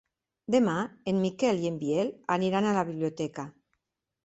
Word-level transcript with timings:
Demà 0.53 0.77
en 1.11 1.19
Miquel 1.25 1.61
i 1.65 1.69
en 1.71 1.77
Biel 1.85 2.11
aniran 2.39 2.69
a 2.69 2.75
la 2.81 2.87
biblioteca. 2.91 3.49